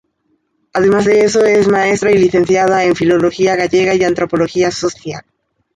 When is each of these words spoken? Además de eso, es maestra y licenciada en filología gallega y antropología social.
Además 0.73 1.05
de 1.05 1.25
eso, 1.25 1.45
es 1.45 1.67
maestra 1.67 2.11
y 2.11 2.17
licenciada 2.17 2.83
en 2.85 2.95
filología 2.95 3.55
gallega 3.55 3.93
y 3.93 4.03
antropología 4.03 4.71
social. 4.71 5.21